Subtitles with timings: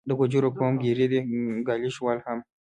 [0.07, 1.19] د ګوجرو قوم ګیري دي،
[1.67, 2.39] ګالیش وال هم